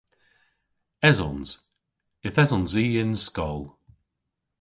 [1.09, 1.49] Esons.
[2.27, 3.61] Yth esons i y'n skol.